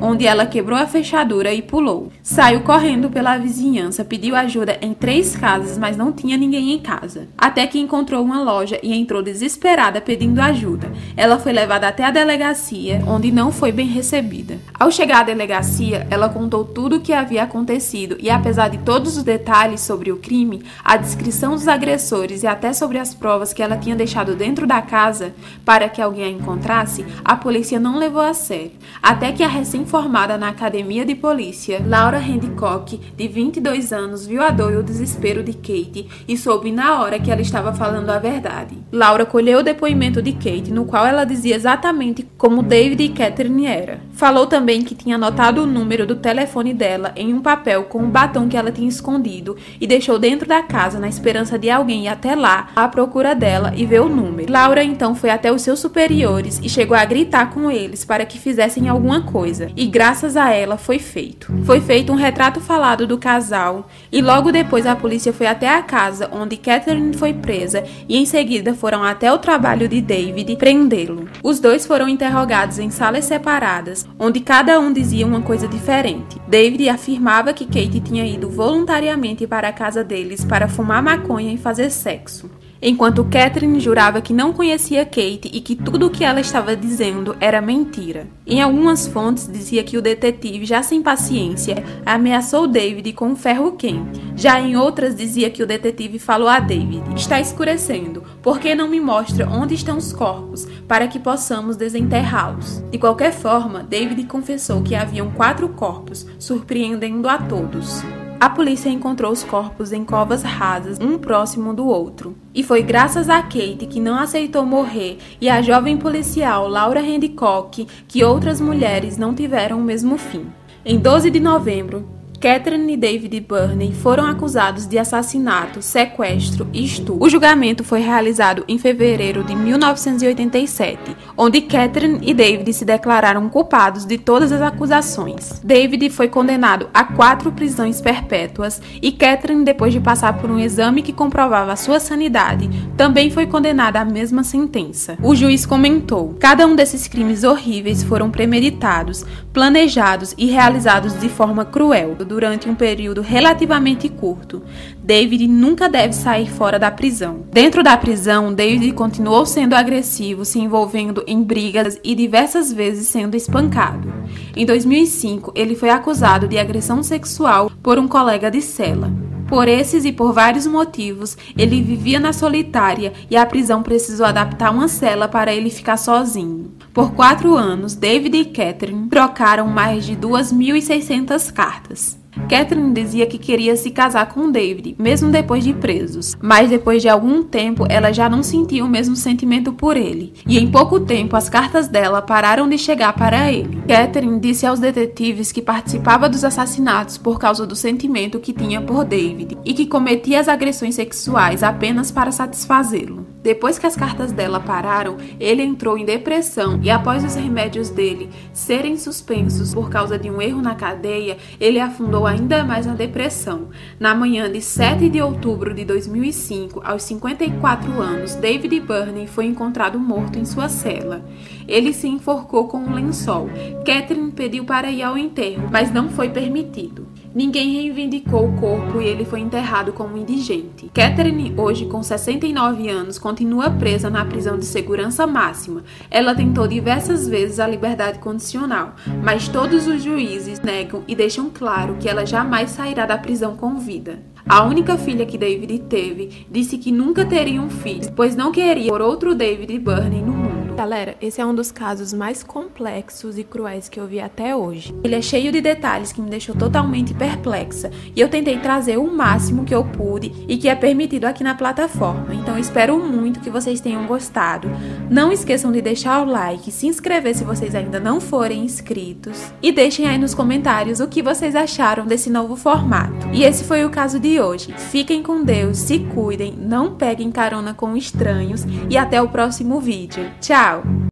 onde 0.00 0.26
ela 0.26 0.46
quebrou 0.46 0.78
a 0.78 0.86
fechadura 0.86 1.52
e 1.52 1.60
pulou. 1.60 2.10
Saiu 2.22 2.62
correndo 2.62 3.10
pela 3.10 3.36
vizinhança, 3.36 4.02
pediu 4.02 4.34
ajuda 4.34 4.78
em 4.80 4.94
três 4.94 5.36
casas, 5.36 5.76
mas 5.76 5.94
não 5.94 6.10
tinha 6.10 6.38
ninguém 6.38 6.72
em 6.72 6.78
casa. 6.78 7.28
Até 7.36 7.66
que 7.66 7.78
encontrou 7.78 8.24
uma 8.24 8.42
loja 8.42 8.80
e 8.82 8.94
entrou 8.94 9.22
desesperada 9.22 10.00
pedindo 10.00 10.40
ajuda. 10.40 10.90
Ela 11.14 11.38
foi 11.38 11.52
levada 11.52 11.86
até 11.86 12.02
a 12.02 12.10
delegacia, 12.10 13.04
onde 13.06 13.30
não 13.30 13.52
foi 13.52 13.70
bem 13.70 13.88
recebida. 13.88 14.58
Ao 14.72 14.90
chegar 14.90 15.20
à 15.20 15.24
delegacia, 15.24 16.06
ela 16.08 16.30
contou 16.30 16.64
tudo 16.64 16.96
o 16.96 17.00
que 17.00 17.12
havia 17.12 17.42
acontecido 17.42 18.16
e, 18.18 18.30
apesar 18.30 18.68
de 18.68 18.78
todos 18.78 19.18
os 19.18 19.22
detalhes 19.22 19.82
sobre 19.82 20.10
o 20.10 20.16
crime, 20.16 20.62
a 20.82 20.96
descrição 20.96 21.50
dos 21.50 21.68
agressores 21.68 22.42
e 22.42 22.46
até 22.46 22.72
sobre 22.72 22.98
as 22.98 23.12
provas 23.12 23.33
que 23.52 23.62
ela 23.62 23.76
tinha 23.76 23.96
deixado 23.96 24.34
dentro 24.34 24.66
da 24.66 24.80
casa 24.82 25.34
para 25.64 25.88
que 25.88 26.00
alguém 26.00 26.24
a 26.24 26.28
encontrasse, 26.28 27.04
a 27.24 27.36
polícia 27.36 27.80
não 27.80 27.98
levou 27.98 28.22
a 28.22 28.34
sério. 28.34 28.72
Até 29.02 29.32
que 29.32 29.42
a 29.42 29.48
recém 29.48 29.84
formada 29.84 30.36
na 30.36 30.48
academia 30.48 31.04
de 31.04 31.14
polícia, 31.14 31.82
Laura 31.86 32.18
Hancock, 32.18 33.00
de 33.16 33.28
22 33.28 33.92
anos, 33.92 34.26
viu 34.26 34.42
a 34.42 34.50
dor 34.50 34.72
e 34.72 34.76
o 34.76 34.82
desespero 34.82 35.42
de 35.42 35.52
Kate 35.52 36.08
e 36.28 36.36
soube 36.36 36.70
na 36.70 37.00
hora 37.00 37.18
que 37.18 37.30
ela 37.30 37.40
estava 37.40 37.72
falando 37.72 38.10
a 38.10 38.18
verdade. 38.18 38.76
Laura 38.92 39.24
colheu 39.24 39.60
o 39.60 39.62
depoimento 39.64 40.20
de 40.20 40.32
Kate, 40.32 40.70
no 40.70 40.84
qual 40.84 41.06
ela 41.06 41.24
dizia 41.24 41.56
exatamente 41.56 42.26
como 42.36 42.62
David 42.62 43.02
e 43.02 43.08
Catherine 43.08 43.66
era. 43.66 44.00
Falou 44.14 44.46
também 44.46 44.82
que 44.82 44.94
tinha 44.94 45.16
anotado 45.16 45.62
o 45.62 45.66
número 45.66 46.06
do 46.06 46.14
telefone 46.14 46.72
dela 46.72 47.12
em 47.16 47.34
um 47.34 47.40
papel 47.40 47.84
com 47.84 47.98
o 47.98 48.06
batom 48.06 48.48
que 48.48 48.56
ela 48.56 48.70
tinha 48.70 48.88
escondido 48.88 49.56
e 49.80 49.88
deixou 49.88 50.20
dentro 50.20 50.46
da 50.46 50.62
casa 50.62 51.00
na 51.00 51.08
esperança 51.08 51.58
de 51.58 51.68
alguém 51.68 52.04
ir 52.04 52.08
até 52.08 52.36
lá 52.36 52.68
à 52.76 52.86
procura 52.86 53.34
dela 53.34 53.72
e 53.76 53.84
ver 53.84 54.00
o 54.00 54.08
número. 54.08 54.52
Laura 54.52 54.84
então 54.84 55.16
foi 55.16 55.30
até 55.30 55.50
os 55.52 55.62
seus 55.62 55.80
superiores 55.80 56.60
e 56.62 56.68
chegou 56.68 56.96
a 56.96 57.04
gritar 57.04 57.50
com 57.50 57.68
eles 57.68 58.04
para 58.04 58.24
que 58.24 58.38
fizessem 58.38 58.88
alguma 58.88 59.22
coisa. 59.22 59.68
E 59.76 59.86
graças 59.86 60.36
a 60.36 60.50
ela 60.50 60.76
foi 60.76 61.00
feito. 61.00 61.52
Foi 61.64 61.80
feito 61.80 62.12
um 62.12 62.16
retrato 62.16 62.60
falado 62.60 63.08
do 63.08 63.18
casal 63.18 63.88
e 64.12 64.22
logo 64.22 64.52
depois 64.52 64.86
a 64.86 64.94
polícia 64.94 65.32
foi 65.32 65.48
até 65.48 65.68
a 65.68 65.82
casa 65.82 66.30
onde 66.32 66.56
Catherine 66.56 67.16
foi 67.16 67.34
presa 67.34 67.82
e 68.08 68.16
em 68.16 68.24
seguida 68.24 68.74
foram 68.74 69.02
até 69.02 69.32
o 69.32 69.38
trabalho 69.38 69.88
de 69.88 70.00
David 70.00 70.54
prendê-lo. 70.54 71.28
Os 71.42 71.58
dois 71.58 71.84
foram 71.84 72.08
interrogados 72.08 72.78
em 72.78 72.90
salas 72.90 73.24
separadas, 73.24 74.03
onde 74.18 74.40
cada 74.40 74.78
um 74.78 74.92
dizia 74.92 75.26
uma 75.26 75.40
coisa 75.40 75.66
diferente. 75.66 76.40
David 76.46 76.88
afirmava 76.88 77.52
que 77.52 77.66
Kate 77.66 78.00
tinha 78.00 78.26
ido 78.26 78.48
voluntariamente 78.48 79.46
para 79.46 79.68
a 79.68 79.72
casa 79.72 80.04
deles 80.04 80.44
para 80.44 80.68
fumar 80.68 81.02
maconha 81.02 81.52
e 81.52 81.58
fazer 81.58 81.90
sexo 81.90 82.50
enquanto 82.86 83.24
Catherine 83.24 83.80
jurava 83.80 84.20
que 84.20 84.34
não 84.34 84.52
conhecia 84.52 85.06
Kate 85.06 85.50
e 85.50 85.60
que 85.60 85.74
tudo 85.74 86.06
o 86.06 86.10
que 86.10 86.22
ela 86.22 86.40
estava 86.40 86.76
dizendo 86.76 87.34
era 87.40 87.62
mentira. 87.62 88.26
Em 88.46 88.60
algumas 88.60 89.06
fontes 89.06 89.50
dizia 89.50 89.82
que 89.82 89.96
o 89.96 90.02
detetive, 90.02 90.66
já 90.66 90.82
sem 90.82 91.02
paciência, 91.02 91.82
ameaçou 92.04 92.66
David 92.66 93.14
com 93.14 93.28
um 93.28 93.36
ferro 93.36 93.72
quente. 93.72 94.20
Já 94.36 94.60
em 94.60 94.76
outras 94.76 95.14
dizia 95.14 95.48
que 95.48 95.62
o 95.62 95.66
detetive 95.66 96.18
falou 96.18 96.46
a 96.46 96.60
David: 96.60 97.02
"Está 97.16 97.40
escurecendo, 97.40 98.22
por 98.44 98.60
que 98.60 98.76
não 98.76 98.86
me 98.86 99.00
mostra 99.00 99.48
onde 99.48 99.74
estão 99.74 99.96
os 99.96 100.12
corpos 100.12 100.68
para 100.86 101.08
que 101.08 101.18
possamos 101.18 101.74
desenterrá-los?" 101.74 102.84
De 102.92 102.98
qualquer 102.98 103.32
forma, 103.32 103.82
David 103.82 104.24
confessou 104.26 104.82
que 104.82 104.94
haviam 104.94 105.32
quatro 105.32 105.68
corpos, 105.70 106.24
surpreendendo 106.38 107.28
a 107.28 107.38
todos. 107.38 108.04
A 108.38 108.50
polícia 108.50 108.90
encontrou 108.90 109.32
os 109.32 109.42
corpos 109.42 109.90
em 109.90 110.04
covas 110.04 110.42
rasas, 110.42 110.98
um 111.00 111.16
próximo 111.16 111.72
do 111.72 111.86
outro. 111.86 112.36
E 112.54 112.62
foi 112.62 112.82
graças 112.82 113.30
a 113.30 113.40
Kate, 113.40 113.86
que 113.88 113.98
não 113.98 114.18
aceitou 114.18 114.66
morrer, 114.66 115.16
e 115.40 115.48
à 115.48 115.62
jovem 115.62 115.96
policial 115.96 116.68
Laura 116.68 117.00
Hancock 117.00 117.86
que 118.06 118.22
outras 118.22 118.60
mulheres 118.60 119.16
não 119.16 119.34
tiveram 119.34 119.80
o 119.80 119.82
mesmo 119.82 120.18
fim. 120.18 120.46
Em 120.84 120.98
12 120.98 121.30
de 121.30 121.40
novembro, 121.40 122.06
Catherine 122.44 122.92
e 122.92 122.96
David 122.98 123.40
Burney 123.40 123.90
foram 123.90 124.26
acusados 124.26 124.86
de 124.86 124.98
assassinato, 124.98 125.80
sequestro 125.80 126.68
e 126.74 126.84
estupro. 126.84 127.24
O 127.24 127.30
julgamento 127.30 127.82
foi 127.82 128.00
realizado 128.00 128.62
em 128.68 128.76
fevereiro 128.76 129.42
de 129.42 129.56
1987, 129.56 131.16
onde 131.38 131.62
Catherine 131.62 132.18
e 132.20 132.34
David 132.34 132.70
se 132.74 132.84
declararam 132.84 133.48
culpados 133.48 134.04
de 134.04 134.18
todas 134.18 134.52
as 134.52 134.60
acusações. 134.60 135.58
David 135.64 136.10
foi 136.10 136.28
condenado 136.28 136.90
a 136.92 137.02
quatro 137.02 137.50
prisões 137.50 138.02
perpétuas 138.02 138.78
e 139.00 139.10
Catherine, 139.10 139.64
depois 139.64 139.94
de 139.94 140.00
passar 140.00 140.36
por 140.36 140.50
um 140.50 140.58
exame 140.58 141.00
que 141.00 141.14
comprovava 141.14 141.74
sua 141.76 141.98
sanidade, 141.98 142.68
também 142.94 143.30
foi 143.30 143.46
condenada 143.46 144.00
à 144.00 144.04
mesma 144.04 144.44
sentença. 144.44 145.16
O 145.22 145.34
juiz 145.34 145.64
comentou: 145.64 146.36
cada 146.38 146.66
um 146.66 146.76
desses 146.76 147.08
crimes 147.08 147.42
horríveis 147.42 148.02
foram 148.02 148.30
premeditados, 148.30 149.24
planejados 149.50 150.34
e 150.36 150.44
realizados 150.44 151.18
de 151.18 151.30
forma 151.30 151.64
cruel 151.64 152.14
durante 152.34 152.68
um 152.68 152.74
período 152.74 153.20
relativamente 153.20 154.08
curto. 154.08 154.60
David 155.00 155.46
nunca 155.46 155.88
deve 155.88 156.12
sair 156.12 156.50
fora 156.50 156.80
da 156.80 156.90
prisão. 156.90 157.44
Dentro 157.52 157.80
da 157.80 157.96
prisão, 157.96 158.52
David 158.52 158.90
continuou 158.92 159.46
sendo 159.46 159.74
agressivo, 159.74 160.44
se 160.44 160.58
envolvendo 160.58 161.22
em 161.28 161.44
brigas 161.44 162.00
e 162.02 162.12
diversas 162.12 162.72
vezes 162.72 163.06
sendo 163.06 163.36
espancado. 163.36 164.12
Em 164.56 164.66
2005, 164.66 165.52
ele 165.54 165.76
foi 165.76 165.90
acusado 165.90 166.48
de 166.48 166.58
agressão 166.58 167.04
sexual 167.04 167.70
por 167.80 168.00
um 168.00 168.08
colega 168.08 168.50
de 168.50 168.60
cela. 168.60 169.12
Por 169.46 169.68
esses 169.68 170.04
e 170.04 170.10
por 170.10 170.32
vários 170.32 170.66
motivos, 170.66 171.36
ele 171.56 171.80
vivia 171.82 172.18
na 172.18 172.32
solitária 172.32 173.12
e 173.30 173.36
a 173.36 173.46
prisão 173.46 173.80
precisou 173.80 174.26
adaptar 174.26 174.72
uma 174.72 174.88
cela 174.88 175.28
para 175.28 175.54
ele 175.54 175.70
ficar 175.70 175.96
sozinho. 175.96 176.72
Por 176.92 177.12
quatro 177.12 177.56
anos, 177.56 177.94
David 177.94 178.36
e 178.36 178.44
Catherine 178.46 179.08
trocaram 179.08 179.66
mais 179.68 180.06
de 180.06 180.16
2.600 180.16 181.52
cartas. 181.52 182.23
Catherine 182.48 182.92
dizia 182.92 183.26
que 183.26 183.38
queria 183.38 183.74
se 183.76 183.90
casar 183.90 184.28
com 184.28 184.50
David, 184.50 184.96
mesmo 184.98 185.30
depois 185.30 185.64
de 185.64 185.72
presos, 185.72 186.36
mas 186.40 186.68
depois 186.70 187.02
de 187.02 187.08
algum 187.08 187.42
tempo 187.42 187.86
ela 187.88 188.12
já 188.12 188.28
não 188.28 188.42
sentia 188.42 188.84
o 188.84 188.88
mesmo 188.88 189.16
sentimento 189.16 189.72
por 189.72 189.96
ele, 189.96 190.32
e 190.46 190.58
em 190.58 190.70
pouco 190.70 191.00
tempo 191.00 191.36
as 191.36 191.48
cartas 191.48 191.88
dela 191.88 192.22
pararam 192.22 192.68
de 192.68 192.78
chegar 192.78 193.12
para 193.14 193.50
ele. 193.50 193.82
Catherine 193.88 194.38
disse 194.38 194.66
aos 194.66 194.78
detetives 194.78 195.52
que 195.52 195.62
participava 195.62 196.28
dos 196.28 196.44
assassinatos 196.44 197.18
por 197.18 197.38
causa 197.38 197.66
do 197.66 197.74
sentimento 197.74 198.40
que 198.40 198.52
tinha 198.52 198.80
por 198.80 199.04
David 199.04 199.56
e 199.64 199.72
que 199.72 199.86
cometia 199.86 200.40
as 200.40 200.48
agressões 200.48 200.94
sexuais 200.94 201.62
apenas 201.62 202.10
para 202.10 202.30
satisfazê-lo. 202.30 203.23
Depois 203.44 203.78
que 203.78 203.86
as 203.86 203.94
cartas 203.94 204.32
dela 204.32 204.58
pararam, 204.58 205.18
ele 205.38 205.62
entrou 205.62 205.98
em 205.98 206.04
depressão 206.06 206.80
e, 206.82 206.88
após 206.90 207.22
os 207.22 207.34
remédios 207.34 207.90
dele 207.90 208.30
serem 208.54 208.96
suspensos 208.96 209.74
por 209.74 209.90
causa 209.90 210.18
de 210.18 210.30
um 210.30 210.40
erro 210.40 210.62
na 210.62 210.74
cadeia, 210.74 211.36
ele 211.60 211.78
afundou 211.78 212.26
ainda 212.26 212.64
mais 212.64 212.86
na 212.86 212.94
depressão. 212.94 213.68
Na 214.00 214.14
manhã 214.14 214.50
de 214.50 214.62
7 214.62 215.10
de 215.10 215.20
outubro 215.20 215.74
de 215.74 215.84
2005, 215.84 216.80
aos 216.82 217.02
54 217.02 218.00
anos, 218.00 218.34
David 218.34 218.80
Burney 218.80 219.26
foi 219.26 219.44
encontrado 219.44 220.00
morto 220.00 220.38
em 220.38 220.46
sua 220.46 220.70
cela. 220.70 221.22
Ele 221.68 221.92
se 221.92 222.08
enforcou 222.08 222.66
com 222.66 222.78
um 222.78 222.94
lençol. 222.94 223.50
Catherine 223.84 224.32
pediu 224.32 224.64
para 224.64 224.90
ir 224.90 225.02
ao 225.02 225.18
enterro, 225.18 225.68
mas 225.70 225.92
não 225.92 226.08
foi 226.08 226.30
permitido. 226.30 227.03
Ninguém 227.34 227.72
reivindicou 227.72 228.46
o 228.46 228.52
corpo 228.52 229.00
e 229.00 229.06
ele 229.06 229.24
foi 229.24 229.40
enterrado 229.40 229.92
como 229.92 230.16
indigente. 230.16 230.88
Catherine, 230.94 231.52
hoje 231.56 231.86
com 231.86 232.00
69 232.00 232.88
anos, 232.88 233.18
continua 233.18 233.70
presa 233.70 234.08
na 234.08 234.24
prisão 234.24 234.56
de 234.56 234.64
segurança 234.64 235.26
máxima. 235.26 235.82
Ela 236.08 236.32
tentou 236.32 236.68
diversas 236.68 237.26
vezes 237.26 237.58
a 237.58 237.66
liberdade 237.66 238.20
condicional, 238.20 238.94
mas 239.20 239.48
todos 239.48 239.88
os 239.88 240.00
juízes 240.00 240.60
negam 240.60 241.02
e 241.08 241.16
deixam 241.16 241.50
claro 241.52 241.96
que 241.98 242.08
ela 242.08 242.24
jamais 242.24 242.70
sairá 242.70 243.04
da 243.04 243.18
prisão 243.18 243.56
com 243.56 243.78
vida. 243.78 244.22
A 244.48 244.62
única 244.62 244.96
filha 244.96 245.26
que 245.26 245.36
David 245.36 245.80
teve 245.88 246.46
disse 246.48 246.78
que 246.78 246.92
nunca 246.92 247.24
teria 247.24 247.60
um 247.60 247.70
filho, 247.70 248.12
pois 248.14 248.36
não 248.36 248.52
queria 248.52 248.90
por 248.90 249.00
outro 249.00 249.34
David 249.34 249.76
Burney 249.80 250.22
no. 250.22 250.43
Galera, 250.76 251.14
esse 251.22 251.40
é 251.40 251.46
um 251.46 251.54
dos 251.54 251.70
casos 251.70 252.12
mais 252.12 252.42
complexos 252.42 253.38
e 253.38 253.44
cruéis 253.44 253.88
que 253.88 253.98
eu 253.98 254.08
vi 254.08 254.18
até 254.18 254.56
hoje. 254.56 254.92
Ele 255.04 255.14
é 255.14 255.22
cheio 255.22 255.52
de 255.52 255.60
detalhes 255.60 256.10
que 256.10 256.20
me 256.20 256.28
deixou 256.28 256.52
totalmente 256.52 257.14
perplexa 257.14 257.92
e 258.14 258.20
eu 258.20 258.28
tentei 258.28 258.58
trazer 258.58 258.96
o 258.96 259.06
máximo 259.06 259.64
que 259.64 259.72
eu 259.74 259.84
pude 259.84 260.32
e 260.48 260.58
que 260.58 260.68
é 260.68 260.74
permitido 260.74 261.26
aqui 261.26 261.44
na 261.44 261.54
plataforma. 261.54 262.34
Então 262.34 262.58
espero 262.58 262.98
muito 262.98 263.38
que 263.38 263.50
vocês 263.50 263.80
tenham 263.80 264.04
gostado. 264.04 264.68
Não 265.08 265.30
esqueçam 265.30 265.70
de 265.70 265.80
deixar 265.80 266.20
o 266.26 266.28
like, 266.28 266.72
se 266.72 266.88
inscrever 266.88 267.36
se 267.36 267.44
vocês 267.44 267.72
ainda 267.72 268.00
não 268.00 268.20
forem 268.20 268.64
inscritos 268.64 269.52
e 269.62 269.70
deixem 269.70 270.08
aí 270.08 270.18
nos 270.18 270.34
comentários 270.34 270.98
o 270.98 271.06
que 271.06 271.22
vocês 271.22 271.54
acharam 271.54 272.04
desse 272.04 272.28
novo 272.28 272.56
formato. 272.56 273.28
E 273.32 273.44
esse 273.44 273.62
foi 273.62 273.84
o 273.84 273.90
caso 273.90 274.18
de 274.18 274.40
hoje. 274.40 274.74
Fiquem 274.76 275.22
com 275.22 275.44
Deus, 275.44 275.78
se 275.78 276.00
cuidem, 276.00 276.52
não 276.52 276.96
peguem 276.96 277.30
carona 277.30 277.72
com 277.72 277.96
estranhos 277.96 278.66
e 278.90 278.98
até 278.98 279.22
o 279.22 279.28
próximo 279.28 279.80
vídeo. 279.80 280.28
Tchau! 280.40 280.63
Ciao! 280.64 281.04